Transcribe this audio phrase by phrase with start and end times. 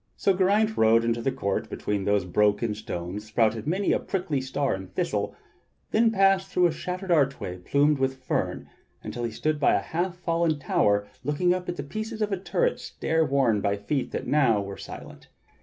[0.17, 4.73] So Geraint rode into the court between whose broken stones sprouted many a prickly star
[4.73, 5.35] and thistle,
[5.91, 8.67] then passed through a shattered archway plumed with fern,
[9.03, 12.79] until he stood by a half fallen tower looking up at a piece of turret
[12.79, 15.27] stair worn by feet that now were silent.